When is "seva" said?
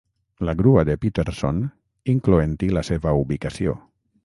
2.91-3.17